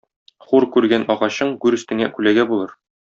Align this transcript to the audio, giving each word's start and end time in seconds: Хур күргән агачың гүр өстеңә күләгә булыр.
Хур 0.45 0.65
күргән 0.77 1.05
агачың 1.15 1.53
гүр 1.67 1.77
өстеңә 1.81 2.09
күләгә 2.17 2.47
булыр. 2.55 2.75